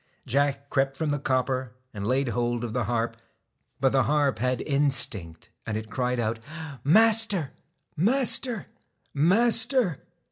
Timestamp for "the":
1.11-1.19, 2.73-2.85, 3.91-4.05